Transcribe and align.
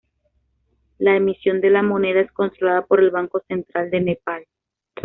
La 0.97 1.15
emisión 1.15 1.61
de 1.61 1.69
la 1.69 1.83
moneda 1.83 2.21
es 2.21 2.31
controlada 2.31 2.87
por 2.87 3.01
el 3.01 3.11
Banco 3.11 3.43
Central 3.47 3.91
de 3.91 4.01
Nepal. 4.01 4.45